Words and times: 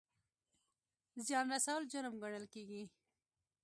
زیان 1.25 1.45
رسول 1.53 1.81
جرم 1.91 2.13
ګڼل 2.23 2.45
کیږي 2.53 2.83